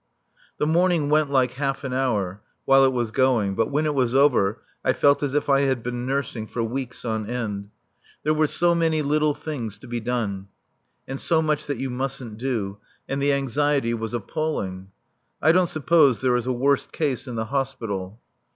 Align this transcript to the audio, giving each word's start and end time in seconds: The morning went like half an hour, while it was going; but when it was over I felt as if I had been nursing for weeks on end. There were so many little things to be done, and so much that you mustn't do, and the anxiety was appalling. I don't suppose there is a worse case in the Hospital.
The 0.57 0.65
morning 0.65 1.09
went 1.11 1.29
like 1.29 1.51
half 1.51 1.83
an 1.83 1.93
hour, 1.93 2.41
while 2.65 2.83
it 2.85 2.91
was 2.91 3.11
going; 3.11 3.53
but 3.53 3.69
when 3.69 3.85
it 3.85 3.93
was 3.93 4.15
over 4.15 4.63
I 4.83 4.93
felt 4.93 5.21
as 5.21 5.35
if 5.35 5.47
I 5.47 5.61
had 5.61 5.83
been 5.83 6.07
nursing 6.07 6.47
for 6.47 6.63
weeks 6.63 7.05
on 7.05 7.29
end. 7.29 7.69
There 8.23 8.33
were 8.33 8.47
so 8.47 8.73
many 8.73 9.03
little 9.03 9.35
things 9.35 9.77
to 9.77 9.87
be 9.87 9.99
done, 9.99 10.47
and 11.07 11.19
so 11.19 11.43
much 11.43 11.67
that 11.67 11.77
you 11.77 11.91
mustn't 11.91 12.39
do, 12.39 12.79
and 13.07 13.21
the 13.21 13.31
anxiety 13.33 13.93
was 13.93 14.15
appalling. 14.15 14.87
I 15.39 15.51
don't 15.51 15.67
suppose 15.69 16.19
there 16.19 16.35
is 16.35 16.47
a 16.47 16.51
worse 16.51 16.87
case 16.87 17.27
in 17.27 17.35
the 17.35 17.45
Hospital. 17.53 18.19